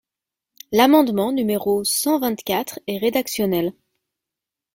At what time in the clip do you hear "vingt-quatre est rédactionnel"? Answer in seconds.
2.19-3.71